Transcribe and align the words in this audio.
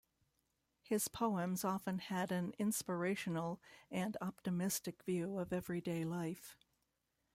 His 0.81 1.07
poems 1.07 1.63
often 1.63 1.99
had 1.99 2.31
an 2.31 2.55
inspirational 2.57 3.61
and 3.91 4.17
optimistic 4.19 5.03
view 5.03 5.37
of 5.37 5.53
everyday 5.53 6.05
life. 6.05 6.57